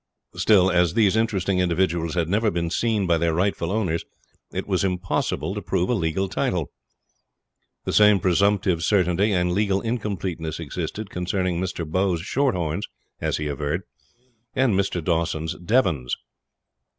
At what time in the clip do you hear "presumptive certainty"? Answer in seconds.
8.19-9.31